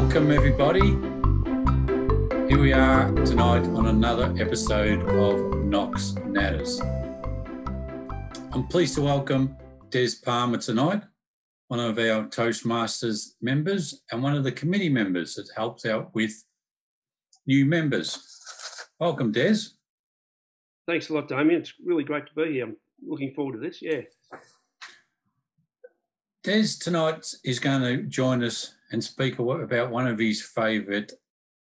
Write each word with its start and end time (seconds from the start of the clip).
Welcome, 0.00 0.30
everybody. 0.30 0.90
Here 2.48 2.60
we 2.60 2.72
are 2.72 3.12
tonight 3.24 3.66
on 3.66 3.88
another 3.88 4.32
episode 4.38 5.00
of 5.08 5.64
Knox 5.64 6.12
Natters. 6.20 6.78
I'm 8.52 8.68
pleased 8.68 8.94
to 8.94 9.02
welcome 9.02 9.56
Des 9.90 10.10
Palmer 10.24 10.58
tonight, 10.58 11.02
one 11.66 11.80
of 11.80 11.98
our 11.98 12.28
Toastmasters 12.28 13.32
members 13.42 14.00
and 14.12 14.22
one 14.22 14.36
of 14.36 14.44
the 14.44 14.52
committee 14.52 14.88
members 14.88 15.34
that 15.34 15.48
helps 15.56 15.84
out 15.84 16.14
with 16.14 16.44
new 17.48 17.66
members. 17.66 18.20
Welcome, 19.00 19.32
Des. 19.32 19.56
Thanks 20.86 21.08
a 21.08 21.14
lot, 21.14 21.26
Damien. 21.26 21.62
It's 21.62 21.74
really 21.84 22.04
great 22.04 22.28
to 22.28 22.34
be 22.34 22.52
here. 22.52 22.66
I'm 22.66 22.76
looking 23.04 23.34
forward 23.34 23.54
to 23.54 23.58
this. 23.58 23.82
Yeah. 23.82 24.02
Des 26.44 26.78
tonight 26.78 27.34
is 27.42 27.58
going 27.58 27.82
to 27.82 28.04
join 28.04 28.44
us 28.44 28.76
and 28.90 29.02
speak 29.04 29.38
about 29.38 29.90
one 29.90 30.06
of 30.06 30.18
his 30.18 30.42
favourite 30.42 31.12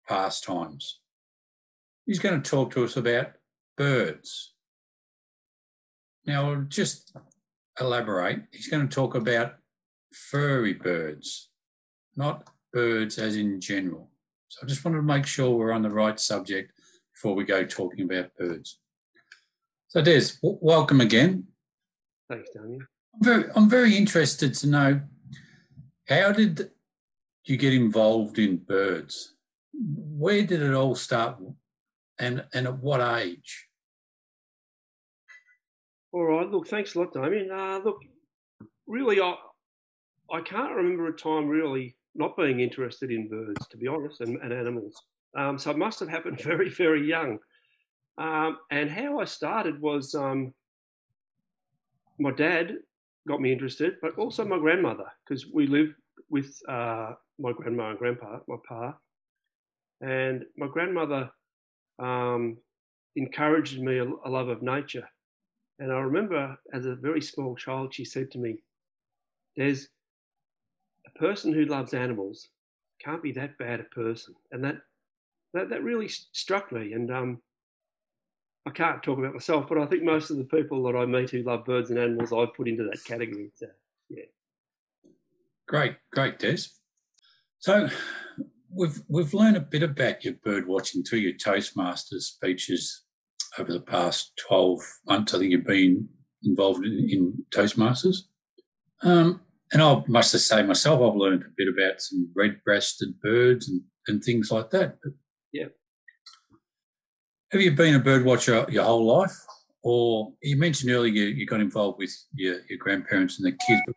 pastimes. 0.08 1.00
He's 2.06 2.18
going 2.18 2.40
to 2.40 2.50
talk 2.50 2.72
to 2.72 2.84
us 2.84 2.96
about 2.96 3.32
birds. 3.76 4.54
Now, 6.26 6.50
I'll 6.50 6.62
just 6.62 7.16
elaborate. 7.80 8.42
He's 8.52 8.68
going 8.68 8.86
to 8.86 8.94
talk 8.94 9.14
about 9.14 9.56
furry 10.12 10.74
birds, 10.74 11.48
not 12.16 12.48
birds 12.72 13.18
as 13.18 13.36
in 13.36 13.60
general. 13.60 14.10
So 14.48 14.60
I 14.62 14.66
just 14.66 14.84
wanted 14.84 14.98
to 14.98 15.02
make 15.02 15.26
sure 15.26 15.50
we're 15.50 15.72
on 15.72 15.82
the 15.82 15.90
right 15.90 16.18
subject 16.18 16.72
before 17.14 17.34
we 17.34 17.44
go 17.44 17.64
talking 17.64 18.04
about 18.04 18.34
birds. 18.36 18.78
So, 19.88 20.02
Des, 20.02 20.32
w- 20.42 20.58
welcome 20.60 21.00
again. 21.00 21.46
Thanks, 22.28 22.48
Damien. 22.54 22.86
I'm 23.14 23.24
very, 23.24 23.44
I'm 23.54 23.68
very 23.68 23.96
interested 23.96 24.54
to 24.54 24.66
know 24.68 25.00
how 26.08 26.32
did 26.32 26.70
you 27.44 27.56
get 27.56 27.74
involved 27.74 28.38
in 28.38 28.56
birds? 28.56 29.34
Where 29.72 30.42
did 30.42 30.62
it 30.62 30.74
all 30.74 30.94
start 30.94 31.38
and, 32.18 32.44
and 32.52 32.66
at 32.66 32.78
what 32.78 33.00
age? 33.18 33.68
All 36.12 36.24
right. 36.24 36.50
Look, 36.50 36.68
thanks 36.68 36.94
a 36.94 36.98
lot, 36.98 37.12
Damien. 37.12 37.50
Uh, 37.50 37.80
look, 37.84 38.00
really, 38.86 39.20
I, 39.20 39.34
I 40.32 40.40
can't 40.40 40.74
remember 40.74 41.06
a 41.06 41.12
time 41.12 41.48
really 41.48 41.96
not 42.14 42.36
being 42.36 42.60
interested 42.60 43.10
in 43.10 43.28
birds, 43.28 43.66
to 43.68 43.76
be 43.76 43.86
honest, 43.86 44.20
and, 44.20 44.36
and 44.42 44.52
animals. 44.52 45.00
Um, 45.36 45.58
so 45.58 45.70
it 45.70 45.78
must 45.78 46.00
have 46.00 46.08
happened 46.08 46.40
very, 46.42 46.68
very 46.68 47.06
young. 47.06 47.38
Um, 48.18 48.58
and 48.70 48.90
how 48.90 49.20
I 49.20 49.24
started 49.24 49.80
was 49.80 50.14
um, 50.14 50.52
my 52.18 52.32
dad 52.32 52.74
got 53.28 53.40
me 53.40 53.52
interested, 53.52 53.94
but 54.02 54.18
also 54.18 54.44
my 54.44 54.58
grandmother, 54.58 55.06
because 55.26 55.46
we 55.46 55.66
live 55.66 55.94
with 56.28 56.54
uh, 56.68 57.12
my 57.40 57.52
grandma 57.52 57.90
and 57.90 57.98
grandpa, 57.98 58.38
my 58.46 58.56
pa. 58.68 58.94
And 60.00 60.44
my 60.56 60.68
grandmother 60.68 61.30
um, 61.98 62.58
encouraged 63.16 63.80
me 63.80 63.98
a, 63.98 64.04
a 64.04 64.30
love 64.30 64.48
of 64.48 64.62
nature. 64.62 65.08
And 65.78 65.92
I 65.92 65.98
remember 66.00 66.56
as 66.72 66.86
a 66.86 66.94
very 66.94 67.22
small 67.22 67.56
child, 67.56 67.94
she 67.94 68.04
said 68.04 68.30
to 68.32 68.38
me, 68.38 68.62
There's 69.56 69.88
a 71.06 71.18
person 71.18 71.52
who 71.52 71.64
loves 71.64 71.94
animals 71.94 72.48
can't 73.02 73.22
be 73.22 73.32
that 73.32 73.56
bad 73.58 73.80
a 73.80 73.84
person. 73.84 74.34
And 74.52 74.62
that 74.64 74.76
that, 75.54 75.70
that 75.70 75.82
really 75.82 76.08
struck 76.08 76.70
me. 76.70 76.92
And 76.92 77.10
um, 77.10 77.40
I 78.66 78.70
can't 78.70 79.02
talk 79.02 79.18
about 79.18 79.34
myself, 79.34 79.66
but 79.68 79.78
I 79.78 79.86
think 79.86 80.02
most 80.02 80.30
of 80.30 80.36
the 80.36 80.44
people 80.44 80.82
that 80.84 80.96
I 80.96 81.06
meet 81.06 81.30
who 81.30 81.42
love 81.42 81.64
birds 81.64 81.90
and 81.90 81.98
animals, 81.98 82.32
I 82.32 82.44
put 82.56 82.68
into 82.68 82.84
that 82.84 83.02
category. 83.04 83.50
So, 83.56 83.66
yeah. 84.08 84.24
Great, 85.66 85.96
great, 86.12 86.38
Des. 86.38 86.68
So 87.60 87.90
we've 88.70 89.02
we've 89.06 89.34
learned 89.34 89.58
a 89.58 89.60
bit 89.60 89.82
about 89.82 90.24
your 90.24 90.34
bird 90.42 90.66
watching 90.66 91.02
through 91.02 91.18
your 91.18 91.34
Toastmasters 91.34 92.22
speeches 92.22 93.02
over 93.58 93.70
the 93.70 93.82
past 93.82 94.32
twelve 94.48 94.80
months. 95.06 95.34
I 95.34 95.38
think 95.38 95.52
you've 95.52 95.66
been 95.66 96.08
involved 96.42 96.86
in, 96.86 97.06
in 97.10 97.44
Toastmasters. 97.54 98.22
Um, 99.02 99.42
and 99.72 99.82
I 99.82 100.02
must 100.08 100.32
say 100.32 100.62
myself, 100.62 101.00
I've 101.02 101.16
learned 101.16 101.42
a 101.42 101.52
bit 101.54 101.68
about 101.68 102.00
some 102.00 102.30
red-breasted 102.34 103.20
birds 103.22 103.68
and, 103.68 103.82
and 104.06 104.24
things 104.24 104.50
like 104.50 104.70
that. 104.70 104.96
But 105.02 105.12
yeah. 105.52 105.66
Have 107.52 107.60
you 107.60 107.72
been 107.72 107.94
a 107.94 108.00
bird 108.00 108.24
watcher 108.24 108.66
your 108.70 108.84
whole 108.84 109.06
life? 109.06 109.36
Or 109.82 110.32
you 110.42 110.56
mentioned 110.56 110.90
earlier 110.90 111.12
you, 111.12 111.24
you 111.26 111.46
got 111.46 111.60
involved 111.60 111.98
with 111.98 112.10
your, 112.34 112.56
your 112.68 112.78
grandparents 112.78 113.38
and 113.38 113.46
the 113.46 113.56
kids. 113.66 113.80
But 113.86 113.94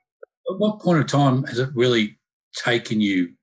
at 0.53 0.59
what 0.59 0.79
point 0.79 0.99
of 0.99 1.07
time 1.07 1.43
has 1.45 1.59
it 1.59 1.69
really 1.73 2.19
taken 2.55 3.01
you 3.01 3.33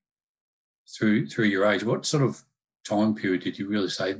through 0.97 1.29
through 1.29 1.47
your 1.47 1.67
age? 1.67 1.85
What 1.85 2.07
sort 2.07 2.23
of 2.23 2.43
time 2.85 3.15
period 3.15 3.43
did 3.43 3.59
you 3.59 3.69
really 3.69 3.89
say 3.89 4.17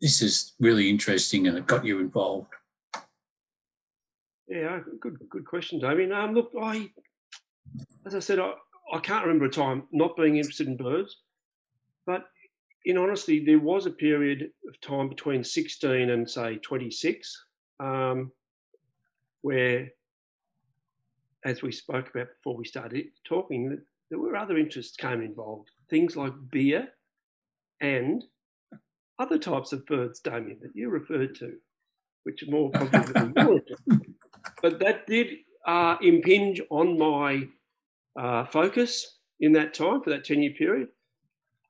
this 0.00 0.22
is 0.22 0.54
really 0.60 0.88
interesting 0.88 1.46
and 1.46 1.58
it 1.58 1.66
got 1.66 1.84
you 1.84 2.00
involved? 2.00 2.52
Yeah, 4.48 4.80
good 5.00 5.18
good 5.28 5.44
question, 5.44 5.78
Damien. 5.78 6.12
Um, 6.12 6.34
look, 6.34 6.50
I 6.60 6.90
as 8.06 8.14
I 8.14 8.20
said, 8.20 8.38
I, 8.38 8.52
I 8.92 8.98
can't 8.98 9.24
remember 9.24 9.44
a 9.46 9.50
time 9.50 9.84
not 9.92 10.16
being 10.16 10.36
interested 10.36 10.66
in 10.66 10.76
birds, 10.76 11.18
but 12.06 12.24
in 12.84 12.96
honesty, 12.96 13.44
there 13.44 13.58
was 13.58 13.86
a 13.86 13.90
period 13.90 14.50
of 14.68 14.80
time 14.80 15.08
between 15.08 15.44
16 15.44 16.10
and 16.10 16.28
say 16.28 16.56
26 16.56 17.44
um, 17.78 18.32
where, 19.42 19.90
as 21.44 21.62
we 21.62 21.72
spoke 21.72 22.10
about 22.10 22.28
before 22.36 22.56
we 22.56 22.64
started 22.64 23.06
talking, 23.24 23.78
there 24.10 24.18
were 24.18 24.36
other 24.36 24.58
interests 24.58 24.96
came 24.96 25.22
involved. 25.22 25.70
Things 25.90 26.16
like 26.16 26.32
beer 26.50 26.88
and 27.80 28.22
other 29.18 29.38
types 29.38 29.72
of 29.72 29.84
birds, 29.86 30.20
Damien, 30.20 30.58
that 30.62 30.74
you 30.74 30.88
referred 30.88 31.34
to, 31.36 31.52
which 32.22 32.42
are 32.42 32.50
more 32.50 32.70
complicated. 32.70 33.62
but 34.62 34.78
that 34.78 35.06
did 35.06 35.28
uh, 35.66 35.96
impinge 36.00 36.60
on 36.70 36.98
my 36.98 37.48
uh, 38.18 38.44
focus 38.46 39.18
in 39.40 39.52
that 39.52 39.74
time 39.74 40.02
for 40.02 40.10
that 40.10 40.24
10 40.24 40.42
year 40.42 40.52
period. 40.52 40.88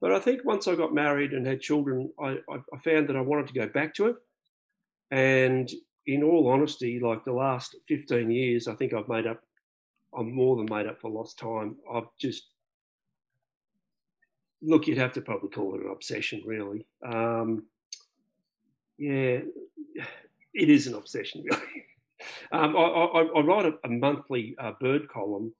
But 0.00 0.12
I 0.12 0.18
think 0.18 0.44
once 0.44 0.66
I 0.66 0.74
got 0.74 0.94
married 0.94 1.32
and 1.32 1.46
had 1.46 1.60
children, 1.60 2.10
I, 2.18 2.38
I, 2.50 2.78
found 2.82 3.08
that 3.08 3.16
I 3.16 3.20
wanted 3.20 3.48
to 3.48 3.52
go 3.52 3.68
back 3.68 3.94
to 3.94 4.06
it. 4.06 4.16
And 5.10 5.70
in 6.06 6.22
all 6.22 6.48
honesty, 6.48 6.98
like 7.00 7.24
the 7.24 7.32
last 7.32 7.76
15 7.88 8.30
years, 8.30 8.66
I 8.66 8.74
think 8.74 8.94
I've 8.94 9.08
made 9.08 9.26
up, 9.26 9.42
I'm 10.16 10.32
more 10.32 10.56
than 10.56 10.74
made 10.74 10.86
up 10.86 11.00
for 11.00 11.10
lost 11.10 11.38
time. 11.38 11.76
I've 11.92 12.08
just, 12.18 12.44
look, 14.62 14.86
you'd 14.86 14.98
have 14.98 15.12
to 15.14 15.20
probably 15.20 15.50
call 15.50 15.74
it 15.74 15.82
an 15.82 15.90
obsession, 15.90 16.42
really. 16.44 16.86
Um, 17.04 17.64
yeah, 18.98 19.40
it 20.54 20.70
is 20.70 20.86
an 20.86 20.94
obsession, 20.94 21.44
really. 21.50 21.84
Um, 22.52 22.76
I, 22.76 22.80
I, 22.80 23.22
I, 23.22 23.40
write 23.40 23.66
a, 23.66 23.72
a 23.84 23.88
monthly 23.88 24.54
uh, 24.58 24.72
bird 24.78 25.08
column 25.08 25.54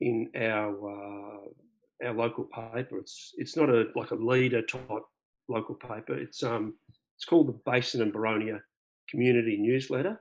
in 0.00 0.28
our 0.34 0.90
uh, 0.90 2.06
our 2.06 2.12
local 2.12 2.44
paper. 2.44 2.98
It's 2.98 3.32
it's 3.36 3.56
not 3.56 3.70
a 3.70 3.86
like 3.94 4.10
a 4.10 4.16
leader 4.16 4.62
type 4.62 5.04
local 5.48 5.74
paper. 5.74 6.14
It's 6.14 6.42
um 6.42 6.74
it's 7.16 7.24
called 7.24 7.48
the 7.48 7.60
Basin 7.70 8.02
and 8.02 8.12
Boronia 8.12 8.60
Community 9.08 9.56
Newsletter. 9.56 10.20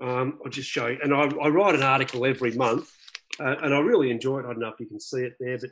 Um, 0.00 0.40
I'll 0.44 0.50
just 0.50 0.68
show 0.68 0.88
you, 0.88 0.98
and 1.02 1.14
I, 1.14 1.22
I 1.40 1.48
write 1.48 1.76
an 1.76 1.82
article 1.82 2.26
every 2.26 2.50
month, 2.52 2.90
uh, 3.38 3.54
and 3.62 3.72
I 3.72 3.78
really 3.78 4.10
enjoy 4.10 4.40
it. 4.40 4.46
I 4.46 4.48
don't 4.48 4.58
know 4.58 4.68
if 4.68 4.80
you 4.80 4.86
can 4.86 4.98
see 4.98 5.20
it 5.20 5.36
there, 5.38 5.58
but 5.58 5.70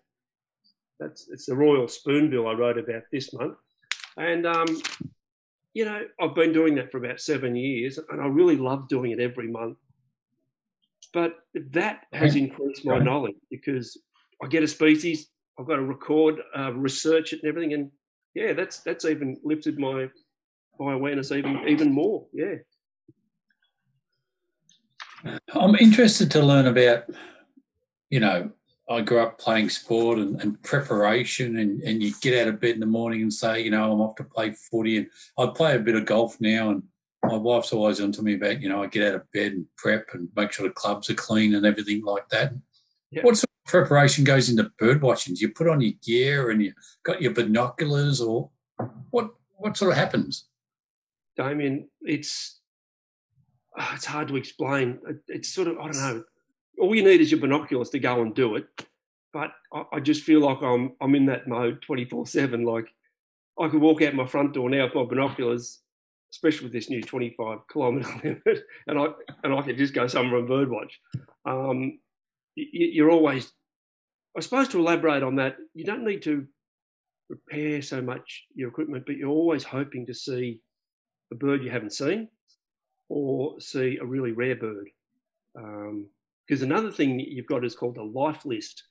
that's 1.01 1.29
it's 1.31 1.47
the 1.47 1.57
Royal 1.57 1.89
Spoonbill 1.89 2.47
I 2.47 2.53
wrote 2.53 2.79
about 2.79 3.03
this 3.11 3.33
month, 3.33 3.57
and 4.17 4.47
um, 4.47 4.67
you 5.75 5.85
know 5.85 6.05
I've 6.21 6.35
been 6.35 6.53
doing 6.53 6.75
that 6.77 6.93
for 6.93 6.99
about 6.99 7.21
seven 7.21 7.57
years, 7.57 7.99
and 8.11 8.21
I 8.21 8.27
really 8.27 8.57
love 8.57 8.89
doing 8.89 9.11
it 9.11 9.21
every 9.21 9.49
month. 9.49 9.79
But 11.13 11.39
that 11.73 12.03
has 12.13 12.37
increased 12.37 12.85
my 12.85 12.99
knowledge 12.99 13.35
because 13.51 13.99
I 14.43 14.47
get 14.47 14.63
a 14.63 14.69
species, 14.69 15.29
I've 15.59 15.67
got 15.67 15.77
to 15.77 15.83
record, 15.83 16.37
uh, 16.57 16.73
research 16.73 17.33
it, 17.33 17.41
and 17.43 17.49
everything. 17.49 17.73
And 17.73 17.91
yeah, 18.35 18.53
that's 18.53 18.81
that's 18.81 19.05
even 19.05 19.37
lifted 19.43 19.79
my 19.79 20.09
my 20.79 20.93
awareness 20.93 21.33
even 21.33 21.67
even 21.67 21.93
more. 21.93 22.27
Yeah. 22.33 22.57
I'm 25.53 25.75
interested 25.75 26.31
to 26.31 26.41
learn 26.43 26.67
about, 26.67 27.05
you 28.09 28.21
know, 28.21 28.51
I 28.91 29.01
grew 29.03 29.21
up 29.21 29.39
playing 29.39 29.71
sport 29.71 30.19
and, 30.19 30.41
and, 30.43 30.61
preparation, 30.63 31.59
and, 31.59 31.81
and 31.83 32.03
you 32.03 32.13
get 32.21 32.43
out 32.43 32.53
of 32.53 32.61
bed 32.61 32.75
in 32.75 32.81
the 32.81 32.87
morning 32.87 33.23
and 33.23 33.33
say, 33.33 33.63
you 33.63 33.71
know, 33.71 33.93
I'm 33.93 34.01
off 34.01 34.17
to 34.17 34.25
play 34.25 34.51
footy. 34.51 34.99
And 34.99 35.07
I 35.39 35.47
play 35.47 35.77
a 35.77 35.79
bit 35.79 35.95
of 35.95 36.07
golf 36.07 36.41
now, 36.41 36.71
and 36.71 36.83
my 37.23 37.37
wife's 37.37 37.73
always 37.73 38.01
on 38.01 38.11
to 38.13 38.23
me 38.23 38.35
about, 38.35 38.61
you 38.61 38.69
know, 38.69 38.83
I 38.83 38.89
get 38.89 39.07
out 39.07 39.15
of 39.15 39.33
bed 39.33 39.53
and 39.53 39.67
prep 39.77 40.09
and 40.13 40.29
make 40.35 40.51
sure 40.51 40.67
the 40.67 40.75
clubs 40.75 41.09
are 41.09 41.15
clean 41.15 41.55
and 41.55 41.65
everything 41.65 42.03
like 42.05 42.29
that. 42.31 42.53
What 43.23 43.37
sort 43.37 43.51
of 43.67 43.71
preparation 43.71 44.25
goes 44.25 44.49
into 44.49 44.71
bird 44.79 45.03
watching? 45.03 45.35
Do 45.35 45.41
you 45.41 45.53
put 45.53 45.69
on 45.69 45.81
your 45.81 45.93
gear 46.05 46.51
and 46.51 46.61
you 46.61 46.73
got 47.05 47.23
your 47.23 47.33
binoculars, 47.33 48.21
or 48.21 48.51
what? 49.11 49.31
What 49.57 49.77
sort 49.77 49.93
of 49.93 49.99
happens? 49.99 50.49
Damien, 51.37 51.89
it's 52.03 52.61
oh, 53.79 53.93
it's 53.95 54.07
hard 54.07 54.29
to 54.29 54.37
explain. 54.37 54.99
It's 55.29 55.53
sort 55.53 55.69
of 55.69 55.79
I 55.79 55.85
don't 55.85 55.97
know. 55.97 56.25
All 56.79 56.95
you 56.95 57.03
need 57.03 57.21
is 57.21 57.31
your 57.31 57.41
binoculars 57.41 57.91
to 57.91 57.99
go 57.99 58.23
and 58.23 58.35
do 58.35 58.57
it. 58.57 58.67
but 59.33 59.53
I, 59.73 59.85
I 59.95 60.01
just 60.01 60.23
feel 60.23 60.41
like 60.41 60.63
I'm 60.63 60.93
I'm 61.01 61.15
in 61.15 61.27
that 61.27 61.49
mode 61.49 61.83
24 61.83 62.27
seven. 62.27 62.65
Like 62.65 62.87
I 63.59 63.69
could 63.69 63.81
walk 63.81 64.03
out 64.03 64.15
my 64.15 64.27
front 64.27 64.55
door 64.55 64.71
now 64.71 64.85
with 64.85 64.95
my 64.95 65.05
binoculars, 65.05 65.81
especially 66.33 66.65
with 66.65 66.73
this 66.73 66.91
new 66.91 67.03
25 67.03 67.59
kilometre 67.73 68.41
limit, 68.47 68.65
and 68.87 68.99
I 68.99 69.07
and 69.45 69.55
I 69.55 69.63
could 69.63 69.79
just 69.79 69.95
go 69.95 70.07
somewhere 70.07 70.41
and 70.41 70.49
birdwatch. 70.49 70.93
Um, 71.45 71.99
you, 72.57 73.07
are 73.07 73.11
always, 73.11 73.53
I 74.37 74.41
suppose, 74.41 74.69
to 74.69 74.79
elaborate 74.79 75.23
on 75.23 75.37
that, 75.37 75.57
you 75.75 75.85
don't 75.85 76.05
need 76.05 76.23
to 76.23 76.47
repair 77.29 77.81
so 77.81 78.03
much 78.03 78.45
your 78.55 78.69
equipment, 78.69 79.05
but 79.07 79.17
you're 79.17 79.31
always 79.31 79.65
hoping 79.65 80.05
to 80.07 80.15
see 80.15 80.61
a 81.33 81.37
bird 81.37 81.63
you 81.63 81.71
haven't 81.71 81.93
seen 81.93 82.29
or 83.09 83.61
see 83.61 83.99
a 84.01 84.05
really 84.05 84.33
rare 84.33 84.57
bird. 84.57 84.89
Because 86.51 86.63
another 86.63 86.91
thing 86.91 87.21
you've 87.21 87.47
got 87.47 87.65
is 87.65 87.77
called 87.77 87.97
a 87.97 88.03
life 88.03 88.45
list, 88.45 88.83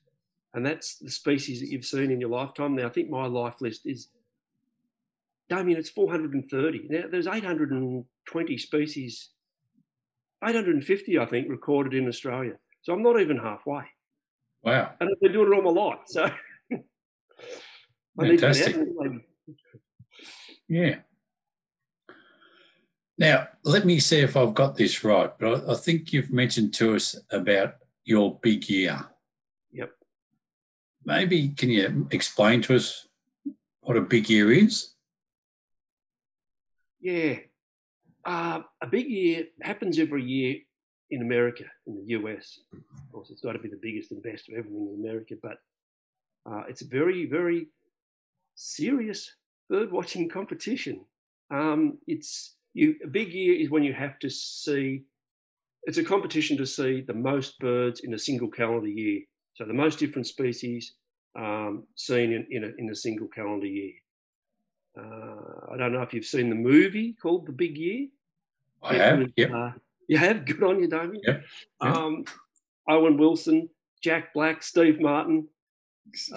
and 0.53 0.65
that's 0.65 0.95
the 0.95 1.11
species 1.11 1.59
that 1.59 1.67
you've 1.67 1.83
seen 1.83 2.09
in 2.09 2.21
your 2.21 2.29
lifetime. 2.29 2.73
Now, 2.73 2.85
I 2.85 2.89
think 2.89 3.09
my 3.09 3.25
life 3.25 3.55
list 3.59 3.81
is, 3.83 4.07
Damien, 5.49 5.77
it's 5.77 5.89
430. 5.89 6.87
Now, 6.89 7.03
there's 7.11 7.27
820 7.27 8.57
species, 8.57 9.31
850, 10.41 11.19
I 11.19 11.25
think, 11.25 11.49
recorded 11.49 11.93
in 11.93 12.07
Australia. 12.07 12.53
So 12.81 12.93
I'm 12.93 13.03
not 13.03 13.19
even 13.19 13.35
halfway. 13.35 13.83
Wow. 14.63 14.93
And 15.01 15.09
I've 15.11 15.19
been 15.19 15.33
doing 15.33 15.51
it 15.51 15.55
all 15.57 15.73
my 15.73 15.81
life. 15.81 15.99
So 16.07 16.31
Fantastic. 18.17 18.77
Yeah. 20.69 20.95
Now, 23.19 23.49
let 23.63 23.85
me 23.85 23.99
see 23.99 24.19
if 24.19 24.37
I've 24.37 24.53
got 24.53 24.77
this 24.77 25.03
right, 25.03 25.29
but 25.37 25.69
I, 25.69 25.73
I 25.73 25.75
think 25.75 26.13
you've 26.13 26.31
mentioned 26.31 26.73
to 26.75 26.95
us 26.95 27.17
about 27.29 27.75
your 28.05 28.39
big 28.41 28.69
year. 28.69 29.07
Yep. 29.73 29.91
Maybe 31.03 31.49
can 31.49 31.69
you 31.69 32.07
explain 32.11 32.61
to 32.63 32.77
us 32.77 33.07
what 33.81 33.97
a 33.97 34.01
big 34.01 34.29
year 34.29 34.53
is? 34.53 34.93
Yeah. 37.01 37.39
Uh, 38.23 38.61
a 38.81 38.87
big 38.87 39.09
year 39.09 39.47
happens 39.61 39.99
every 39.99 40.23
year 40.23 40.55
in 41.11 41.21
America, 41.21 41.65
in 41.87 41.95
the 41.97 42.13
US. 42.19 42.61
Of 42.71 43.11
course, 43.11 43.31
it's 43.31 43.41
got 43.41 43.51
to 43.51 43.59
be 43.59 43.67
the 43.67 43.79
biggest 43.81 44.11
and 44.11 44.23
best 44.23 44.47
of 44.47 44.55
everything 44.55 44.87
in 44.93 45.05
America, 45.05 45.35
but 45.43 45.57
uh, 46.49 46.63
it's 46.69 46.83
a 46.83 46.87
very, 46.87 47.25
very 47.25 47.67
serious 48.55 49.35
bird 49.69 49.91
watching 49.91 50.29
competition. 50.29 51.03
Um, 51.51 51.97
it's 52.07 52.55
you. 52.73 52.95
A 53.03 53.07
big 53.07 53.33
year 53.33 53.59
is 53.59 53.69
when 53.69 53.83
you 53.83 53.93
have 53.93 54.19
to 54.19 54.29
see. 54.29 55.03
It's 55.83 55.97
a 55.97 56.03
competition 56.03 56.57
to 56.57 56.65
see 56.65 57.01
the 57.01 57.13
most 57.13 57.57
birds 57.59 58.01
in 58.01 58.13
a 58.13 58.19
single 58.19 58.49
calendar 58.49 58.89
year. 58.89 59.21
So 59.53 59.65
the 59.65 59.73
most 59.73 59.97
different 59.97 60.27
species 60.27 60.93
um, 61.37 61.83
seen 61.95 62.31
in, 62.33 62.47
in 62.49 62.63
a, 62.63 62.71
in, 62.77 62.89
a, 62.89 62.95
single 62.95 63.27
calendar 63.27 63.67
year. 63.67 63.93
Uh, 64.97 65.73
I 65.73 65.77
don't 65.77 65.93
know 65.93 66.01
if 66.01 66.13
you've 66.13 66.25
seen 66.25 66.49
the 66.49 66.55
movie 66.55 67.13
called 67.13 67.45
The 67.45 67.51
Big 67.51 67.77
Year. 67.77 68.07
I 68.83 68.95
it 68.95 69.01
have. 69.01 69.31
Yep. 69.35 69.51
Uh, 69.51 69.71
you 70.07 70.17
have. 70.17 70.45
Good 70.45 70.63
on 70.63 70.79
you, 70.79 70.89
Damien. 70.89 71.21
Yep. 71.23 71.43
yep. 71.83 71.95
Um, 71.95 72.25
Owen 72.87 73.17
Wilson, 73.17 73.69
Jack 74.01 74.33
Black, 74.33 74.63
Steve 74.63 74.99
Martin. 74.99 75.47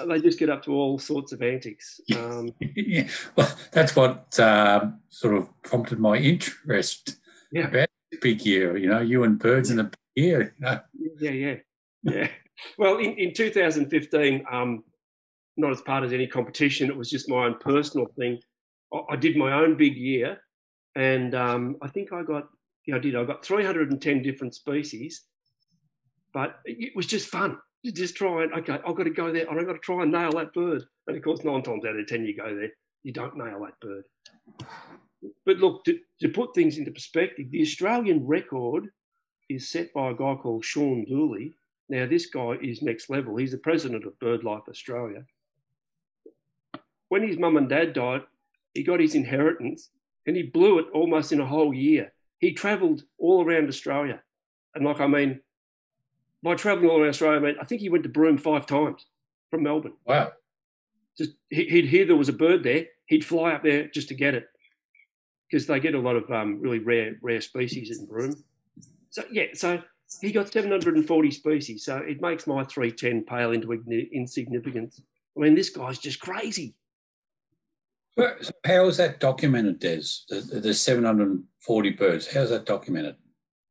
They 0.07 0.21
just 0.21 0.39
get 0.39 0.51
up 0.51 0.63
to 0.65 0.73
all 0.73 0.99
sorts 0.99 1.33
of 1.33 1.43
antics. 1.43 2.01
Um, 2.17 2.51
yeah, 2.61 3.09
well, 3.37 3.55
that's 3.71 3.97
what 3.97 4.39
uh, 4.39 4.91
sort 5.09 5.35
of 5.37 5.63
prompted 5.63 5.99
my 5.99 6.17
interest 6.17 7.17
yeah. 7.51 7.69
about 7.69 7.89
big 8.21 8.45
year. 8.45 8.77
You 8.77 8.89
know, 8.89 9.01
you 9.01 9.25
and 9.25 9.39
birds 9.39 9.71
in 9.71 9.81
a 9.81 9.85
big 9.85 9.99
year. 10.15 10.55
You 10.59 10.65
know? 10.65 10.81
Yeah, 11.21 11.31
yeah, 11.31 11.55
yeah. 12.03 12.29
well, 12.79 12.99
in, 12.99 13.13
in 13.19 13.35
2015, 13.35 14.45
um, 14.51 14.85
not 15.57 15.73
as 15.73 15.81
part 15.83 16.05
of 16.05 16.13
any 16.13 16.27
competition, 16.27 16.89
it 16.89 16.97
was 16.97 17.11
just 17.11 17.29
my 17.29 17.47
own 17.47 17.59
personal 17.59 18.07
thing. 18.19 18.39
I, 18.93 19.01
I 19.11 19.17
did 19.17 19.37
my 19.37 19.53
own 19.53 19.77
big 19.77 19.97
year, 19.97 20.39
and 20.95 21.35
um, 21.35 21.77
I 21.83 21.89
think 21.89 22.13
I 22.13 22.23
got, 22.23 22.49
yeah, 22.87 22.97
I 22.97 22.99
did. 22.99 23.17
I 23.17 23.25
got 23.25 23.45
310 23.45 24.23
different 24.23 24.55
species, 24.55 25.23
but 26.33 26.61
it 26.65 26.95
was 26.97 27.07
just 27.07 27.29
fun 27.29 27.59
you 27.83 27.93
just 27.93 28.17
try 28.17 28.45
and 28.45 28.53
okay, 28.55 28.79
I've 28.87 28.97
got 28.97 29.05
to 29.05 29.11
go 29.11 29.33
there. 29.33 29.51
I've 29.51 29.67
got 29.67 29.73
to 29.73 29.79
try 29.79 30.03
and 30.03 30.13
nail 30.13 30.33
that 30.33 30.55
bird. 30.55 30.85
And 31.07 31.17
of 31.17 31.23
course, 31.23 31.45
nine 31.45 31.63
times 31.63 31.85
out 31.85 31.97
of 31.97 32.07
ten, 32.07 32.25
you 32.25 32.37
go 32.37 32.55
there, 32.55 32.71
you 33.03 33.13
don't 33.13 33.37
nail 33.37 33.61
that 33.65 33.81
bird. 33.81 34.05
But 35.45 35.59
look, 35.59 35.85
to, 35.85 35.99
to 36.21 36.29
put 36.29 36.55
things 36.55 36.79
into 36.79 36.91
perspective, 36.91 37.47
the 37.51 37.63
Australian 37.63 38.27
record 38.27 38.89
is 39.49 39.71
set 39.71 39.93
by 39.93 40.11
a 40.11 40.15
guy 40.15 40.35
called 40.35 40.65
Sean 40.65 41.05
Dooley. 41.05 41.55
Now, 41.89 42.07
this 42.07 42.27
guy 42.27 42.57
is 42.63 42.83
next 42.83 43.11
level. 43.11 43.37
He's 43.37 43.51
the 43.53 43.59
president 43.59 44.05
of 44.05 44.19
BirdLife 44.19 44.69
Australia. 44.69 45.25
When 47.09 47.27
his 47.27 47.39
mum 47.39 47.57
and 47.57 47.69
dad 47.69 47.93
died, 47.93 48.23
he 48.75 48.83
got 48.83 49.01
his 49.01 49.15
inheritance 49.15 49.91
and 50.27 50.37
he 50.37 50.45
blew 50.45 50.79
it 50.79 50.87
almost 50.95 51.33
in 51.33 51.41
a 51.41 51.47
whole 51.47 51.75
year. 51.75 52.13
He 52.39 52.53
travelled 52.53 53.03
all 53.19 53.45
around 53.45 53.69
Australia. 53.69 54.23
And 54.75 54.85
like, 54.85 55.01
I 55.01 55.07
mean, 55.07 55.41
by 56.43 56.55
travelling 56.55 56.91
all 56.91 57.01
around 57.01 57.11
Australia, 57.11 57.41
mate, 57.41 57.57
I 57.61 57.65
think 57.65 57.81
he 57.81 57.89
went 57.89 58.03
to 58.05 58.09
Broome 58.09 58.39
five 58.39 58.67
times 58.67 59.07
from 59.51 59.63
Melbourne. 59.63 59.95
Wow. 60.05 60.33
Just 61.17 61.33
he'd 61.51 61.87
hear 61.87 62.07
there 62.07 62.17
was 62.17 62.29
a 62.29 62.33
bird 62.33 62.63
there, 62.63 62.87
he'd 63.07 63.25
fly 63.25 63.53
up 63.53 63.63
there 63.63 63.89
just 63.89 64.09
to 64.09 64.15
get 64.15 64.35
it, 64.35 64.47
because 65.51 65.67
they 65.67 65.79
get 65.79 65.95
a 65.95 66.01
lot 66.01 66.17
of 66.17 66.31
um, 66.31 66.61
really 66.61 66.79
rare 66.79 67.17
rare 67.23 67.41
species 67.41 67.97
in 67.97 68.07
Broome. 68.07 68.43
So 69.11 69.25
yeah, 69.31 69.49
so 69.53 69.83
he 70.21 70.33
got 70.33 70.53
740 70.53 71.31
species. 71.31 71.85
So 71.85 71.99
it 71.99 72.21
makes 72.21 72.47
my 72.47 72.65
310 72.65 73.25
pale 73.25 73.53
into 73.53 73.73
insignificance. 73.73 75.01
I 75.37 75.41
mean, 75.41 75.55
this 75.55 75.71
guy's 75.71 75.99
just 75.99 76.21
crazy. 76.21 76.75
How 78.67 78.87
is 78.87 78.99
that 78.99 79.21
documented, 79.21 79.79
Des? 79.79 80.03
The, 80.29 80.61
the 80.61 80.75
740 80.75 81.91
birds. 81.91 82.33
How's 82.33 82.51
that 82.51 82.67
documented? 82.67 83.17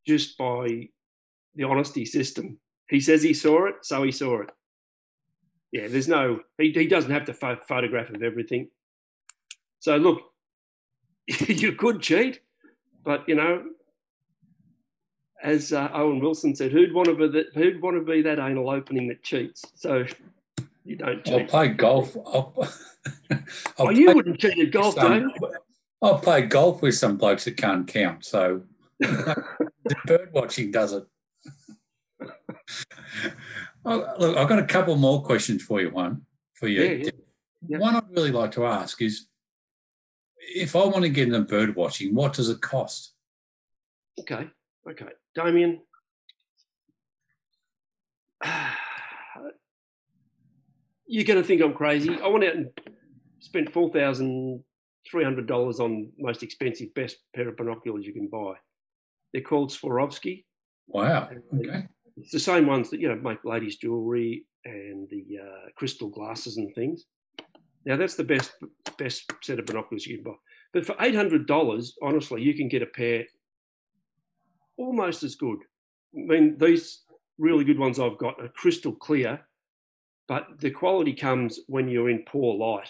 Just 0.07 0.35
by 0.37 0.89
the 1.55 1.63
honesty 1.63 2.05
system. 2.05 2.59
He 2.89 2.99
says 2.99 3.23
he 3.23 3.33
saw 3.33 3.67
it, 3.67 3.75
so 3.81 4.03
he 4.03 4.11
saw 4.11 4.41
it. 4.41 4.49
Yeah, 5.71 5.87
there's 5.87 6.07
no, 6.07 6.41
he, 6.57 6.71
he 6.71 6.87
doesn't 6.87 7.11
have 7.11 7.25
to 7.25 7.33
pho- 7.33 7.59
photograph 7.67 8.09
of 8.09 8.23
everything. 8.23 8.69
So 9.79 9.97
look, 9.97 10.21
you 11.27 11.73
could 11.73 12.01
cheat, 12.01 12.41
but 13.03 13.27
you 13.27 13.35
know, 13.35 13.63
as 15.43 15.73
uh, 15.73 15.89
Owen 15.93 16.19
Wilson 16.19 16.55
said, 16.55 16.71
who'd 16.71 16.93
want 16.93 17.07
to 17.07 17.15
be 17.15 17.27
that? 17.27 17.47
Who'd 17.55 17.81
want 17.81 17.97
to 17.97 18.03
be 18.03 18.21
that 18.21 18.39
anal 18.39 18.69
opening 18.69 19.07
that 19.07 19.23
cheats? 19.23 19.63
So 19.75 20.05
you 20.85 20.95
don't 20.95 21.23
cheat. 21.23 21.41
I'll 21.41 21.47
play 21.47 21.67
golf. 21.69 22.15
I'll, 22.15 22.53
I'll 23.31 23.39
oh, 23.79 23.89
you 23.89 24.13
wouldn't 24.13 24.39
cheat 24.39 24.57
at 24.59 24.71
golf, 24.71 24.95
some, 24.95 25.31
I'll 26.01 26.19
play 26.19 26.43
golf 26.43 26.81
with 26.81 26.95
some 26.95 27.17
blokes 27.17 27.45
that 27.45 27.57
can't 27.57 27.87
count. 27.87 28.25
So 28.25 28.63
bird 28.99 30.29
watching 30.33 30.71
does 30.71 30.93
it. 30.93 31.05
oh, 33.85 34.07
look, 34.19 34.37
I've 34.37 34.47
got 34.47 34.59
a 34.59 34.65
couple 34.65 34.95
more 34.95 35.23
questions 35.23 35.63
for 35.63 35.81
you. 35.81 35.89
One 35.89 36.23
for 36.53 36.67
you. 36.67 36.83
Yeah. 36.83 37.11
Yeah. 37.67 37.77
One 37.77 37.95
I'd 37.95 38.09
really 38.09 38.31
like 38.31 38.51
to 38.53 38.65
ask 38.65 39.01
is, 39.01 39.27
if 40.37 40.75
I 40.75 40.83
want 40.85 41.03
to 41.03 41.09
get 41.09 41.27
into 41.27 41.41
bird 41.41 41.75
watching, 41.75 42.15
what 42.15 42.33
does 42.33 42.49
it 42.49 42.61
cost? 42.61 43.13
Okay, 44.19 44.49
okay, 44.89 45.09
Damien. 45.35 45.81
You're 51.05 51.25
going 51.25 51.41
to 51.41 51.47
think 51.47 51.61
I'm 51.61 51.73
crazy. 51.73 52.17
I 52.19 52.27
went 52.27 52.45
out 52.45 52.55
and 52.55 52.69
spent 53.39 53.71
four 53.71 53.91
thousand 53.91 54.63
three 55.09 55.23
hundred 55.23 55.45
dollars 55.47 55.79
on 55.79 56.11
most 56.17 56.41
expensive, 56.41 56.93
best 56.93 57.17
pair 57.35 57.49
of 57.49 57.57
binoculars 57.57 58.05
you 58.05 58.13
can 58.13 58.27
buy. 58.27 58.53
They're 59.33 59.41
called 59.43 59.71
Swarovski. 59.71 60.45
Wow. 60.87 61.29
Okay. 61.53 61.87
It's 62.17 62.31
the 62.31 62.39
same 62.39 62.67
ones 62.67 62.89
that 62.89 62.99
you 62.99 63.07
know 63.07 63.15
make 63.15 63.43
ladies' 63.43 63.77
jewelry 63.77 64.45
and 64.65 65.09
the 65.09 65.39
uh, 65.41 65.69
crystal 65.75 66.09
glasses 66.09 66.57
and 66.57 66.73
things. 66.75 67.05
Now 67.85 67.97
that's 67.97 68.15
the 68.15 68.23
best 68.23 68.53
best 68.97 69.31
set 69.41 69.59
of 69.59 69.65
binoculars 69.65 70.05
you 70.05 70.17
can 70.17 70.23
buy. 70.23 70.37
But 70.73 70.85
for 70.85 70.95
eight 71.01 71.15
hundred 71.15 71.47
dollars, 71.47 71.95
honestly, 72.01 72.41
you 72.41 72.53
can 72.53 72.67
get 72.67 72.81
a 72.81 72.87
pair 72.87 73.25
almost 74.77 75.23
as 75.23 75.35
good. 75.35 75.59
I 76.15 76.21
mean, 76.21 76.57
these 76.57 77.03
really 77.37 77.63
good 77.63 77.79
ones 77.79 77.99
I've 77.99 78.17
got 78.17 78.41
are 78.41 78.49
crystal 78.49 78.93
clear, 78.93 79.39
but 80.27 80.47
the 80.59 80.71
quality 80.71 81.13
comes 81.13 81.59
when 81.67 81.87
you're 81.87 82.09
in 82.09 82.23
poor 82.27 82.55
light, 82.55 82.89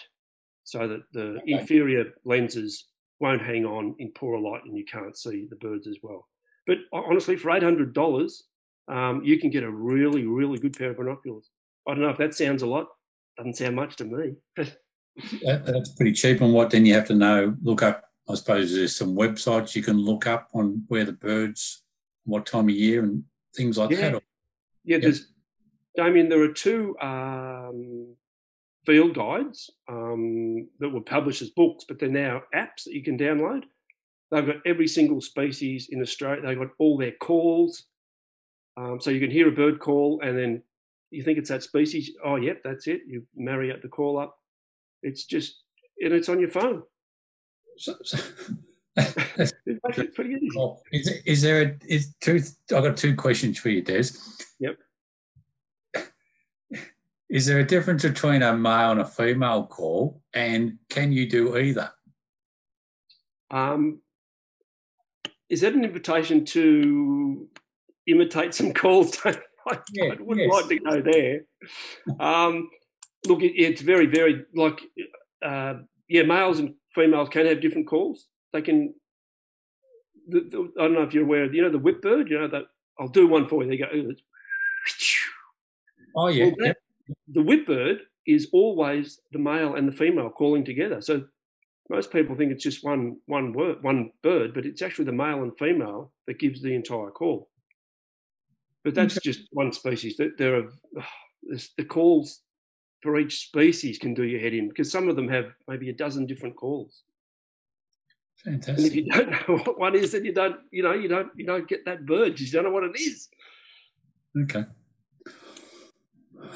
so 0.64 0.86
that 0.88 1.02
the 1.12 1.38
okay. 1.38 1.52
inferior 1.52 2.06
lenses 2.24 2.86
won't 3.20 3.42
hang 3.42 3.64
on 3.64 3.94
in 3.98 4.10
poor 4.12 4.38
light 4.38 4.64
and 4.64 4.76
you 4.76 4.84
can't 4.84 5.16
see 5.16 5.46
the 5.48 5.56
birds 5.56 5.86
as 5.86 5.98
well. 6.02 6.28
But 6.66 6.78
honestly, 6.92 7.36
for 7.36 7.50
eight 7.50 7.62
hundred 7.62 7.94
dollars, 7.94 8.44
um, 8.88 9.22
you 9.24 9.38
can 9.38 9.50
get 9.50 9.62
a 9.62 9.70
really, 9.70 10.26
really 10.26 10.58
good 10.58 10.76
pair 10.76 10.90
of 10.90 10.96
binoculars. 10.96 11.50
I 11.86 11.92
don't 11.92 12.02
know 12.02 12.10
if 12.10 12.18
that 12.18 12.34
sounds 12.34 12.62
a 12.62 12.66
lot. 12.66 12.88
Doesn't 13.36 13.56
sound 13.56 13.76
much 13.76 13.96
to 13.96 14.04
me. 14.04 14.34
that, 14.56 15.64
that's 15.66 15.90
pretty 15.90 16.12
cheap. 16.12 16.40
And 16.40 16.52
what 16.52 16.70
then 16.70 16.86
you 16.86 16.94
have 16.94 17.08
to 17.08 17.14
know, 17.14 17.56
look 17.62 17.82
up, 17.82 18.04
I 18.28 18.34
suppose 18.34 18.74
there's 18.74 18.96
some 18.96 19.16
websites 19.16 19.74
you 19.74 19.82
can 19.82 19.98
look 19.98 20.26
up 20.26 20.48
on 20.54 20.84
where 20.88 21.04
the 21.04 21.12
birds, 21.12 21.82
what 22.24 22.46
time 22.46 22.68
of 22.68 22.74
year 22.74 23.02
and 23.02 23.24
things 23.56 23.78
like 23.78 23.90
yeah. 23.90 24.10
that. 24.10 24.22
Yeah, 24.84 24.96
yep. 24.96 25.02
there's 25.02 25.32
Damien, 25.96 26.28
there 26.28 26.42
are 26.42 26.52
two 26.52 26.96
um, 27.00 28.14
field 28.86 29.14
guides 29.14 29.70
um, 29.88 30.68
that 30.78 30.88
were 30.88 31.02
published 31.02 31.42
as 31.42 31.50
books, 31.50 31.84
but 31.86 31.98
they're 31.98 32.08
now 32.08 32.42
apps 32.54 32.84
that 32.84 32.94
you 32.94 33.02
can 33.02 33.18
download. 33.18 33.64
They've 34.30 34.46
got 34.46 34.66
every 34.66 34.88
single 34.88 35.20
species 35.20 35.88
in 35.90 36.00
Australia. 36.00 36.40
They've 36.42 36.58
got 36.58 36.70
all 36.78 36.96
their 36.96 37.12
calls. 37.12 37.84
Um, 38.76 39.00
so 39.00 39.10
you 39.10 39.20
can 39.20 39.30
hear 39.30 39.48
a 39.48 39.52
bird 39.52 39.80
call 39.80 40.20
and 40.22 40.38
then 40.38 40.62
you 41.10 41.22
think 41.22 41.38
it's 41.38 41.50
that 41.50 41.62
species. 41.62 42.10
Oh, 42.24 42.36
yep, 42.36 42.62
that's 42.64 42.86
it. 42.86 43.02
You 43.06 43.26
marry 43.36 43.70
up 43.70 43.82
the 43.82 43.88
call 43.88 44.18
up. 44.18 44.38
It's 45.02 45.24
just, 45.24 45.62
and 46.00 46.12
it's 46.12 46.28
on 46.28 46.40
your 46.40 46.48
phone. 46.48 46.82
So, 47.76 47.96
so 48.02 48.18
it's 48.96 49.52
pretty 50.14 50.34
easy. 50.34 50.58
Is, 50.92 51.08
is 51.26 51.42
there 51.42 51.62
a, 51.62 51.76
is 51.86 52.14
two, 52.20 52.40
I've 52.74 52.84
got 52.84 52.96
two 52.96 53.14
questions 53.14 53.58
for 53.58 53.68
you, 53.68 53.82
Des. 53.82 54.10
Yep. 54.58 54.78
Is 57.32 57.46
there 57.46 57.60
a 57.60 57.66
difference 57.66 58.02
between 58.02 58.42
a 58.42 58.54
male 58.54 58.90
and 58.90 59.00
a 59.00 59.06
female 59.06 59.64
call, 59.66 60.20
and 60.34 60.76
can 60.90 61.12
you 61.12 61.26
do 61.26 61.56
either? 61.56 61.90
Um, 63.50 64.02
is 65.48 65.62
that 65.62 65.72
an 65.72 65.82
invitation 65.82 66.44
to 66.44 67.48
imitate 68.06 68.54
some 68.54 68.72
calls? 68.72 69.18
I, 69.24 69.78
yeah, 69.92 70.12
I 70.12 70.16
wouldn't 70.20 70.50
yes. 70.50 70.52
like 70.52 70.68
to 70.68 70.78
go 70.78 71.02
there. 71.02 71.40
Um, 72.18 72.68
look, 73.26 73.42
it, 73.42 73.52
it's 73.56 73.82
very, 73.82 74.06
very 74.06 74.44
like, 74.54 74.80
uh, 75.44 75.74
yeah, 76.08 76.22
males 76.22 76.58
and 76.58 76.74
females 76.94 77.28
can 77.28 77.46
have 77.46 77.60
different 77.60 77.86
calls. 77.86 78.26
They 78.52 78.62
can. 78.62 78.94
The, 80.28 80.40
the, 80.40 80.72
I 80.78 80.82
don't 80.84 80.94
know 80.94 81.02
if 81.02 81.14
you're 81.14 81.24
aware 81.24 81.44
of, 81.44 81.54
you 81.54 81.62
know, 81.62 81.70
the 81.70 81.78
whip 81.78 82.02
bird. 82.02 82.28
You 82.30 82.40
know 82.40 82.48
that 82.48 82.64
I'll 82.98 83.08
do 83.08 83.26
one 83.26 83.48
for 83.48 83.62
you. 83.62 83.70
They 83.70 83.76
go. 83.76 83.86
Oh 86.14 86.28
yeah. 86.28 86.44
Well, 86.44 86.54
that, 86.58 86.76
the 87.28 87.42
whip 87.42 87.66
bird 87.66 88.02
is 88.26 88.48
always 88.52 89.20
the 89.32 89.38
male 89.38 89.74
and 89.74 89.88
the 89.88 89.96
female 89.96 90.28
calling 90.28 90.64
together. 90.64 91.00
So 91.00 91.24
most 91.88 92.12
people 92.12 92.36
think 92.36 92.52
it's 92.52 92.62
just 92.62 92.84
one 92.84 93.16
one 93.26 93.52
word, 93.52 93.82
one 93.82 94.10
bird, 94.22 94.54
but 94.54 94.66
it's 94.66 94.82
actually 94.82 95.06
the 95.06 95.12
male 95.12 95.42
and 95.42 95.56
female 95.58 96.12
that 96.26 96.38
gives 96.38 96.62
the 96.62 96.74
entire 96.74 97.10
call. 97.10 97.48
But 98.84 98.94
that's 98.94 99.16
okay. 99.16 99.30
just 99.32 99.48
one 99.52 99.72
species. 99.72 100.16
That 100.16 100.38
There 100.38 100.56
are 100.56 100.68
the 101.76 101.84
calls 101.84 102.40
for 103.02 103.18
each 103.18 103.46
species 103.48 103.98
can 103.98 104.14
do 104.14 104.24
your 104.24 104.40
head 104.40 104.54
in 104.54 104.68
because 104.68 104.90
some 104.90 105.08
of 105.08 105.16
them 105.16 105.28
have 105.28 105.46
maybe 105.68 105.90
a 105.90 105.92
dozen 105.92 106.26
different 106.26 106.56
calls. 106.56 107.02
Fantastic. 108.44 108.76
And 108.78 108.86
if 108.86 108.94
you 108.94 109.10
don't 109.10 109.30
know 109.30 109.58
what 109.64 109.78
one 109.78 109.94
is, 109.94 110.12
then 110.12 110.24
you 110.24 110.32
don't, 110.32 110.56
you 110.70 110.82
know, 110.82 110.92
you 110.92 111.08
don't, 111.08 111.28
you 111.36 111.46
don't 111.46 111.68
get 111.68 111.84
that 111.84 112.06
bird. 112.06 112.38
You 112.40 112.50
don't 112.50 112.64
know 112.64 112.70
what 112.70 112.84
it 112.84 112.98
is. 112.98 113.28
Okay. 114.40 114.64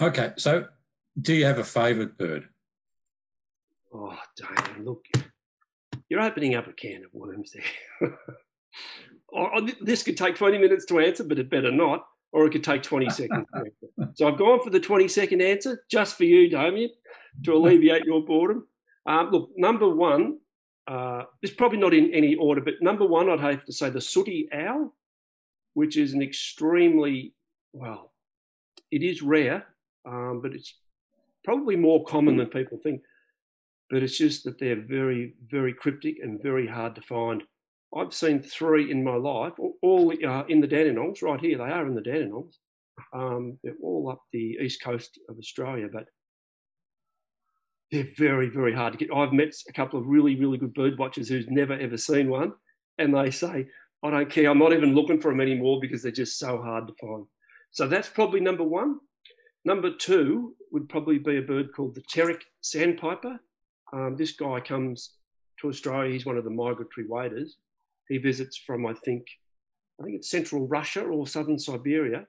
Okay, 0.00 0.32
so 0.36 0.66
do 1.20 1.34
you 1.34 1.44
have 1.44 1.58
a 1.58 1.64
favourite 1.64 2.18
bird? 2.18 2.48
Oh, 3.94 4.16
Damien, 4.36 4.84
look, 4.84 5.04
you're 6.08 6.20
opening 6.20 6.54
up 6.54 6.66
a 6.66 6.72
can 6.72 7.04
of 7.04 7.14
worms 7.14 7.52
there. 7.52 8.18
Oh, 9.34 9.48
oh, 9.56 9.68
this 9.82 10.02
could 10.02 10.16
take 10.16 10.36
20 10.36 10.56
minutes 10.56 10.84
to 10.86 11.00
answer, 11.00 11.24
but 11.24 11.38
it 11.38 11.50
better 11.50 11.70
not, 11.70 12.06
or 12.32 12.46
it 12.46 12.50
could 12.50 12.64
take 12.64 12.82
20 12.82 13.10
seconds. 13.10 13.46
So 14.14 14.28
I've 14.28 14.38
gone 14.38 14.62
for 14.62 14.70
the 14.70 14.80
20 14.80 15.08
second 15.08 15.42
answer 15.42 15.82
just 15.90 16.16
for 16.16 16.24
you, 16.24 16.48
Damien, 16.48 16.90
to 17.44 17.54
alleviate 17.54 18.04
your 18.04 18.24
boredom. 18.24 18.66
Um, 19.06 19.30
look, 19.30 19.50
number 19.56 19.88
one, 19.88 20.38
uh, 20.86 21.24
it's 21.42 21.52
probably 21.52 21.78
not 21.78 21.94
in 21.94 22.12
any 22.14 22.34
order, 22.34 22.60
but 22.60 22.74
number 22.80 23.06
one, 23.06 23.28
I'd 23.28 23.40
have 23.40 23.64
to 23.64 23.72
say 23.72 23.90
the 23.90 24.00
sooty 24.00 24.48
owl, 24.52 24.94
which 25.74 25.96
is 25.96 26.12
an 26.14 26.22
extremely, 26.22 27.34
well, 27.72 28.12
it 28.90 29.02
is 29.02 29.22
rare, 29.22 29.66
um, 30.06 30.40
but 30.42 30.54
it's 30.54 30.74
probably 31.44 31.76
more 31.76 32.04
common 32.04 32.36
than 32.36 32.46
people 32.46 32.78
think. 32.82 33.02
But 33.90 34.02
it's 34.02 34.18
just 34.18 34.44
that 34.44 34.58
they're 34.58 34.80
very, 34.80 35.34
very 35.48 35.72
cryptic 35.72 36.16
and 36.22 36.42
very 36.42 36.66
hard 36.66 36.94
to 36.96 37.02
find. 37.02 37.42
I've 37.96 38.12
seen 38.12 38.42
three 38.42 38.90
in 38.90 39.02
my 39.02 39.16
life, 39.16 39.54
all 39.82 40.12
uh, 40.12 40.44
in 40.48 40.60
the 40.60 40.68
Dandenongs, 40.68 41.22
right 41.22 41.40
here. 41.40 41.58
They 41.58 41.64
are 41.64 41.86
in 41.86 41.94
the 41.94 42.02
Dandenongs. 42.02 42.56
Um, 43.12 43.58
they're 43.62 43.74
all 43.82 44.10
up 44.10 44.22
the 44.32 44.58
east 44.60 44.82
coast 44.82 45.18
of 45.28 45.38
Australia, 45.38 45.88
but 45.92 46.06
they're 47.90 48.08
very, 48.16 48.48
very 48.48 48.74
hard 48.74 48.92
to 48.92 48.98
get. 48.98 49.14
I've 49.14 49.32
met 49.32 49.54
a 49.68 49.72
couple 49.72 49.98
of 49.98 50.06
really, 50.06 50.36
really 50.36 50.58
good 50.58 50.74
bird 50.74 50.98
watchers 50.98 51.28
who's 51.28 51.48
never 51.48 51.74
ever 51.74 51.96
seen 51.96 52.28
one, 52.28 52.52
and 52.98 53.14
they 53.14 53.30
say, 53.30 53.66
"I 54.02 54.10
don't 54.10 54.30
care. 54.30 54.50
I'm 54.50 54.58
not 54.58 54.72
even 54.72 54.94
looking 54.94 55.20
for 55.20 55.30
them 55.30 55.40
anymore 55.40 55.80
because 55.80 56.02
they're 56.02 56.12
just 56.12 56.38
so 56.38 56.60
hard 56.60 56.88
to 56.88 56.94
find." 57.00 57.26
So 57.70 57.86
that's 57.86 58.08
probably 58.08 58.40
number 58.40 58.64
one. 58.64 58.98
Number 59.64 59.90
two 59.90 60.54
would 60.70 60.88
probably 60.88 61.18
be 61.18 61.38
a 61.38 61.42
bird 61.42 61.72
called 61.74 61.94
the 61.94 62.02
Terek 62.02 62.42
sandpiper. 62.60 63.38
Um, 63.92 64.16
this 64.16 64.32
guy 64.32 64.60
comes 64.60 65.14
to 65.60 65.68
Australia. 65.68 66.12
He's 66.12 66.26
one 66.26 66.38
of 66.38 66.44
the 66.44 66.50
migratory 66.50 67.06
waders. 67.06 67.56
He 68.08 68.18
visits 68.18 68.56
from, 68.56 68.86
I 68.86 68.94
think, 68.94 69.26
I 70.00 70.04
think 70.04 70.16
it's 70.16 70.30
central 70.30 70.66
Russia 70.66 71.02
or 71.02 71.26
southern 71.26 71.58
Siberia. 71.58 72.26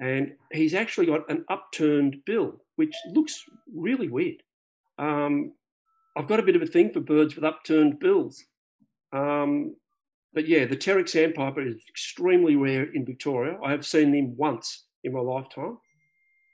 And 0.00 0.32
he's 0.52 0.74
actually 0.74 1.06
got 1.06 1.30
an 1.30 1.44
upturned 1.48 2.24
bill, 2.24 2.60
which 2.76 2.94
looks 3.12 3.44
really 3.74 4.08
weird. 4.08 4.42
Um, 4.98 5.52
I've 6.16 6.28
got 6.28 6.40
a 6.40 6.44
bit 6.44 6.56
of 6.56 6.62
a 6.62 6.66
thing 6.66 6.92
for 6.92 7.00
birds 7.00 7.34
with 7.34 7.44
upturned 7.44 7.98
bills. 7.98 8.44
Um, 9.12 9.76
but 10.34 10.46
yeah, 10.46 10.66
the 10.66 10.76
Terek 10.76 11.08
sandpiper 11.08 11.66
is 11.66 11.82
extremely 11.88 12.56
rare 12.56 12.92
in 12.92 13.04
Victoria. 13.04 13.58
I 13.64 13.70
have 13.70 13.86
seen 13.86 14.14
him 14.14 14.36
once 14.36 14.84
in 15.04 15.12
my 15.12 15.20
lifetime 15.20 15.78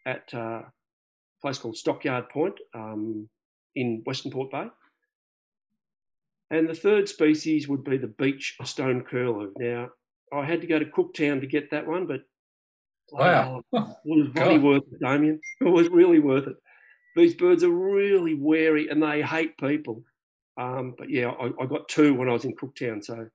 at 0.07 0.29
uh, 0.33 0.63
a 0.63 0.73
place 1.43 1.59
called 1.59 1.77
Stockyard 1.77 2.29
Point 2.29 2.55
um, 2.75 3.29
in 3.75 4.03
Western 4.07 4.31
Port 4.31 4.51
Bay. 4.51 4.69
And 6.51 6.69
the 6.69 6.75
third 6.75 7.09
species 7.09 7.69
would 7.69 7.85
be 7.85 7.97
the 7.97 8.07
beach 8.07 8.57
stone 8.65 9.03
curlew. 9.03 9.53
Now, 9.59 9.89
I 10.33 10.45
had 10.45 10.61
to 10.61 10.67
go 10.67 10.79
to 10.79 10.85
Cooktown 10.85 11.41
to 11.41 11.47
get 11.47 11.71
that 11.71 11.87
one, 11.87 12.07
but 12.07 12.23
wow, 13.13 13.63
it 13.73 13.85
was 14.05 14.29
really 14.35 14.59
worth 14.59 14.83
it, 14.93 15.01
Damien. 15.01 15.41
It 15.61 15.71
was 15.71 15.89
really 15.89 16.19
worth 16.19 16.47
it. 16.47 16.57
These 17.17 17.35
birds 17.35 17.63
are 17.63 17.71
really 17.71 18.35
wary 18.35 18.89
and 18.89 19.03
they 19.03 19.23
hate 19.23 19.57
people. 19.59 20.03
Um, 20.57 20.95
but 20.97 21.11
yeah, 21.11 21.31
I, 21.31 21.51
I, 21.61 21.67
got 21.67 21.89
two 21.89 22.15
when 22.15 22.29
I 22.29 22.33
was 22.33 22.45
in 22.45 22.55
Cooktown, 22.55 23.05
so 23.05 23.27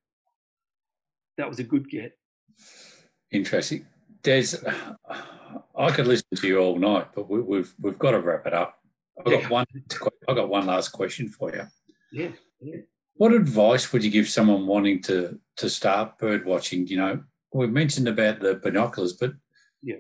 that 1.37 1.49
was 1.49 1.59
a 1.59 1.63
good 1.63 1.89
get. 1.89 2.17
Interesting. 3.31 3.85
Des, 4.23 4.55
I 5.75 5.91
could 5.91 6.07
listen 6.07 6.27
to 6.35 6.47
you 6.47 6.59
all 6.59 6.77
night, 6.77 7.07
but 7.13 7.29
we, 7.29 7.41
we've, 7.41 7.73
we've 7.79 7.99
got 7.99 8.11
to 8.11 8.19
wrap 8.19 8.47
it 8.47 8.53
up. 8.53 8.79
I've 9.19 9.31
yeah. 9.31 9.41
got 9.41 9.49
one. 9.49 9.65
I've 10.29 10.35
got 10.35 10.49
one 10.49 10.65
last 10.65 10.89
question 10.89 11.27
for 11.27 11.53
you. 11.53 11.67
Yeah, 12.11 12.31
yeah. 12.61 12.81
What 13.19 13.33
advice 13.33 13.91
would 13.91 14.01
you 14.01 14.09
give 14.09 14.29
someone 14.29 14.65
wanting 14.65 15.01
to 15.03 15.37
to 15.57 15.69
start 15.69 16.17
bird 16.17 16.45
watching? 16.45 16.87
You 16.87 16.95
know, 16.95 17.23
we've 17.51 17.69
mentioned 17.69 18.07
about 18.07 18.39
the 18.39 18.55
binoculars, 18.55 19.11
but 19.11 19.33
yeah, 19.83 19.97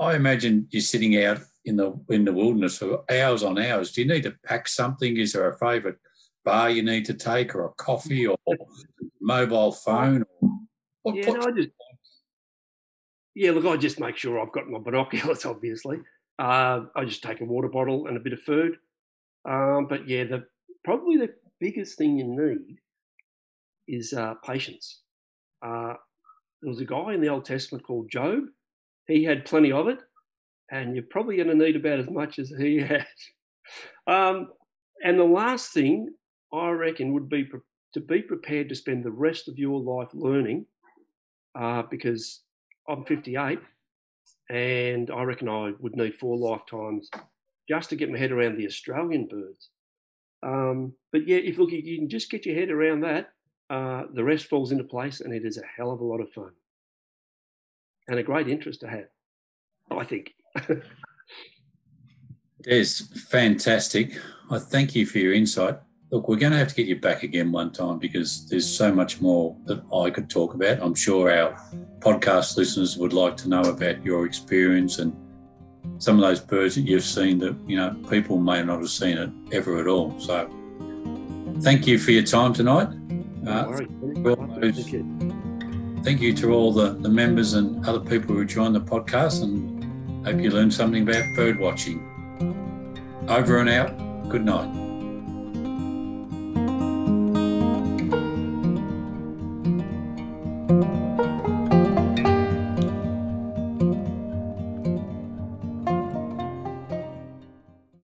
I 0.00 0.14
imagine 0.14 0.66
you're 0.70 0.80
sitting 0.80 1.22
out 1.22 1.40
in 1.66 1.76
the 1.76 1.92
in 2.08 2.24
the 2.24 2.32
wilderness 2.32 2.78
for 2.78 3.04
hours 3.10 3.42
on 3.42 3.58
hours. 3.58 3.92
Do 3.92 4.00
you 4.00 4.08
need 4.08 4.22
to 4.22 4.34
pack 4.42 4.68
something? 4.68 5.18
Is 5.18 5.34
there 5.34 5.50
a 5.50 5.58
favourite 5.58 5.98
bar 6.46 6.70
you 6.70 6.82
need 6.82 7.04
to 7.04 7.14
take, 7.14 7.54
or 7.54 7.66
a 7.66 7.74
coffee, 7.74 8.26
or 8.26 8.38
mobile 9.20 9.72
phone? 9.72 10.24
What, 11.02 11.16
yeah, 11.16 11.30
no, 11.30 11.42
I 11.42 11.50
just 11.50 11.68
yeah, 13.34 13.50
look, 13.50 13.66
I 13.66 13.76
just 13.76 14.00
make 14.00 14.16
sure 14.16 14.40
I've 14.40 14.52
got 14.52 14.70
my 14.70 14.78
binoculars, 14.78 15.44
obviously. 15.44 15.98
Uh, 16.38 16.84
I 16.96 17.04
just 17.04 17.22
take 17.22 17.42
a 17.42 17.44
water 17.44 17.68
bottle 17.68 18.06
and 18.06 18.16
a 18.16 18.20
bit 18.20 18.32
of 18.32 18.40
food. 18.40 18.78
Um, 19.46 19.88
but 19.90 20.08
yeah, 20.08 20.24
the 20.24 20.46
probably 20.84 21.18
the 21.18 21.34
biggest 21.64 21.96
thing 21.96 22.18
you 22.18 22.26
need 22.26 22.76
is 23.88 24.12
uh, 24.12 24.34
patience. 24.44 25.00
Uh, 25.64 25.94
there 26.60 26.68
was 26.68 26.80
a 26.80 26.84
guy 26.84 27.14
in 27.14 27.22
the 27.22 27.28
Old 27.28 27.46
Testament 27.46 27.86
called 27.86 28.10
Job. 28.10 28.40
He 29.06 29.24
had 29.24 29.46
plenty 29.46 29.72
of 29.72 29.88
it, 29.88 29.98
and 30.70 30.94
you're 30.94 31.10
probably 31.10 31.36
going 31.36 31.48
to 31.48 31.54
need 31.54 31.76
about 31.76 32.00
as 32.00 32.10
much 32.10 32.38
as 32.38 32.50
he 32.50 32.78
had. 32.92 33.06
Um, 34.06 34.48
and 35.02 35.18
the 35.18 35.24
last 35.24 35.72
thing 35.72 36.12
I 36.52 36.68
reckon 36.68 37.14
would 37.14 37.30
be 37.30 37.44
pre- 37.44 37.60
to 37.94 38.00
be 38.00 38.20
prepared 38.20 38.68
to 38.68 38.74
spend 38.74 39.02
the 39.02 39.10
rest 39.10 39.48
of 39.48 39.58
your 39.58 39.80
life 39.80 40.10
learning, 40.12 40.66
uh, 41.58 41.84
because 41.90 42.42
I'm 42.86 43.06
58, 43.06 43.58
and 44.50 45.10
I 45.10 45.22
reckon 45.22 45.48
I 45.48 45.72
would 45.80 45.96
need 45.96 46.16
four 46.16 46.36
lifetimes 46.36 47.08
just 47.70 47.88
to 47.88 47.96
get 47.96 48.10
my 48.10 48.18
head 48.18 48.32
around 48.32 48.58
the 48.58 48.66
Australian 48.66 49.28
birds. 49.28 49.70
Um, 50.44 50.92
but 51.10 51.26
yeah, 51.26 51.38
if 51.38 51.58
look, 51.58 51.72
you 51.72 51.98
can 51.98 52.08
just 52.08 52.30
get 52.30 52.44
your 52.44 52.54
head 52.54 52.70
around 52.70 53.00
that, 53.00 53.30
uh, 53.70 54.02
the 54.12 54.22
rest 54.22 54.46
falls 54.46 54.72
into 54.72 54.84
place, 54.84 55.20
and 55.20 55.32
it 55.32 55.44
is 55.44 55.56
a 55.56 55.62
hell 55.76 55.90
of 55.90 56.00
a 56.00 56.04
lot 56.04 56.20
of 56.20 56.30
fun 56.30 56.50
and 58.08 58.18
a 58.18 58.22
great 58.22 58.48
interest 58.48 58.80
to 58.80 58.88
have. 58.88 59.06
I 59.90 60.04
think. 60.04 60.34
Des, 62.62 62.84
fantastic. 63.30 64.18
I 64.50 64.58
thank 64.58 64.94
you 64.94 65.06
for 65.06 65.18
your 65.18 65.32
insight. 65.32 65.78
look, 66.10 66.28
we're 66.28 66.36
going 66.36 66.52
to 66.52 66.58
have 66.58 66.68
to 66.68 66.74
get 66.74 66.86
you 66.86 67.00
back 67.00 67.22
again 67.22 67.50
one 67.50 67.72
time 67.72 67.98
because 67.98 68.46
there's 68.48 68.68
so 68.68 68.92
much 68.92 69.20
more 69.20 69.56
that 69.66 69.82
I 69.92 70.10
could 70.10 70.30
talk 70.30 70.54
about. 70.54 70.80
I'm 70.80 70.94
sure 70.94 71.30
our 71.30 71.58
podcast 71.98 72.56
listeners 72.56 72.96
would 72.96 73.12
like 73.12 73.36
to 73.38 73.48
know 73.48 73.62
about 73.62 74.04
your 74.04 74.24
experience 74.26 74.98
and 74.98 75.14
some 75.98 76.16
of 76.16 76.22
those 76.22 76.40
birds 76.40 76.74
that 76.74 76.82
you've 76.82 77.04
seen 77.04 77.38
that 77.38 77.56
you 77.66 77.76
know 77.76 77.96
people 78.10 78.38
may 78.38 78.62
not 78.62 78.80
have 78.80 78.90
seen 78.90 79.18
it 79.18 79.30
ever 79.52 79.78
at 79.78 79.86
all. 79.86 80.18
So, 80.18 80.48
thank 81.60 81.86
you 81.86 81.98
for 81.98 82.10
your 82.10 82.24
time 82.24 82.52
tonight. 82.52 82.88
Uh, 83.46 83.72
thank 84.60 84.92
you. 84.92 85.34
Thank 86.02 86.20
you 86.20 86.34
to 86.34 86.52
all 86.52 86.72
the, 86.72 86.90
the 86.90 87.08
members 87.08 87.54
and 87.54 87.84
other 87.86 88.00
people 88.00 88.34
who 88.34 88.44
joined 88.44 88.74
the 88.74 88.80
podcast, 88.80 89.42
and 89.42 90.26
hope 90.26 90.40
you 90.40 90.50
learned 90.50 90.74
something 90.74 91.02
about 91.02 91.24
bird 91.34 91.58
watching. 91.58 92.10
Over 93.28 93.58
and 93.58 93.70
out. 93.70 94.28
Good 94.28 94.44
night. 94.44 94.83